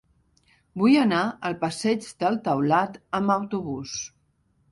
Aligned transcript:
Vull 0.83 0.95
anar 1.01 1.19
al 1.49 1.57
passeig 1.65 2.09
del 2.23 2.39
Taulat 2.49 2.97
amb 3.21 3.35
autobús. 3.37 3.93